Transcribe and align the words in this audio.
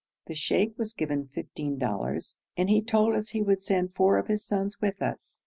The 0.25 0.33
sheikh 0.33 0.73
was 0.79 0.95
given 0.95 1.27
fifteen 1.27 1.77
dollars, 1.77 2.39
and 2.57 2.71
he 2.71 2.81
told 2.81 3.13
us 3.13 3.29
he 3.29 3.43
would 3.43 3.61
send 3.61 3.93
four 3.93 4.17
of 4.17 4.25
his 4.29 4.43
sons 4.43 4.81
with 4.81 4.99
us. 4.99 5.39